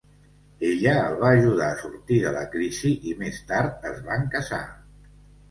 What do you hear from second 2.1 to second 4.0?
de la crisi, i més tard